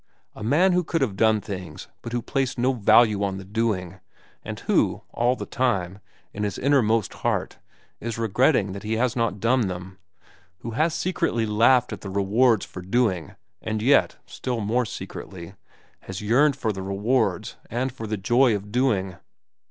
[0.33, 3.99] A man who could have done things but who placed no value on the doing,
[4.41, 5.99] and who, all the time,
[6.33, 7.59] in his innermost heart,
[7.99, 9.99] is regretting that he has not done them;
[10.61, 15.53] who has secretly laughed at the rewards for doing, and yet, still more secretly,
[15.99, 19.17] has yearned for the rewards and for the joy of doing."